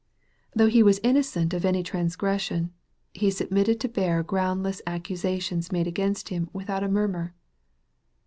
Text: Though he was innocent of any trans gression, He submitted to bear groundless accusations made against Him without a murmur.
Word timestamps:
Though 0.55 0.65
he 0.67 0.81
was 0.81 0.99
innocent 1.03 1.53
of 1.53 1.63
any 1.63 1.83
trans 1.83 2.17
gression, 2.17 2.71
He 3.13 3.29
submitted 3.29 3.79
to 3.81 3.87
bear 3.87 4.23
groundless 4.23 4.81
accusations 4.87 5.71
made 5.71 5.85
against 5.85 6.29
Him 6.29 6.49
without 6.53 6.83
a 6.83 6.89
murmur. 6.89 7.35